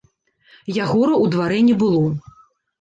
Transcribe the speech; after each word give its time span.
Ягора 0.85 1.13
ў 1.23 1.37
дварэ 1.37 1.59
не 1.71 1.79
было. 1.85 2.05